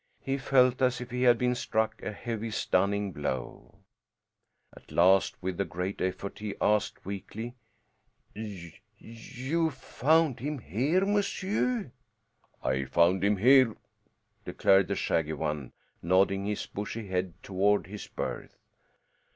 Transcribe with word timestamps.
He 0.23 0.39
felt 0.39 0.81
as 0.81 0.99
if 0.99 1.11
he 1.11 1.21
had 1.21 1.37
been 1.37 1.53
struck 1.53 2.01
a 2.01 2.11
heavy, 2.11 2.49
stunning 2.49 3.11
blow. 3.11 3.81
At 4.75 4.91
last 4.91 5.35
with 5.43 5.61
a 5.61 5.63
great 5.63 6.01
effort 6.01 6.39
he 6.39 6.55
asked 6.59 7.05
weakly, 7.05 7.53
"You 8.33 9.69
found 9.69 10.39
him 10.39 10.57
here, 10.57 11.05
monsieur?" 11.05 11.91
"I 12.63 12.85
found 12.85 13.23
him 13.23 13.37
here," 13.37 13.75
declared 14.43 14.87
the 14.87 14.95
shaggy 14.95 15.33
one, 15.33 15.71
nodding 16.01 16.45
his 16.47 16.65
bushy 16.65 17.05
head 17.05 17.35
toward 17.43 17.85
his 17.85 18.07
berth. 18.07 18.57